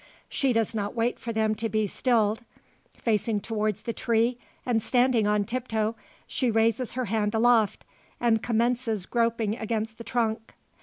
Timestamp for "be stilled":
1.69-2.41